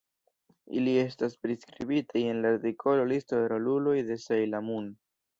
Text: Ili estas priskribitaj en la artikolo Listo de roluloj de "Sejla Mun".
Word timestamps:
Ili 0.77 0.93
estas 0.99 1.35
priskribitaj 1.41 2.23
en 2.29 2.39
la 2.45 2.53
artikolo 2.57 3.03
Listo 3.11 3.41
de 3.41 3.51
roluloj 3.53 3.93
de 4.07 4.17
"Sejla 4.23 4.63
Mun". 4.71 4.89